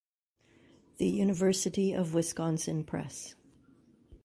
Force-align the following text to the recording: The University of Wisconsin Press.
The 0.97 1.05
University 1.05 1.93
of 1.93 2.15
Wisconsin 2.15 2.83
Press. 2.85 3.35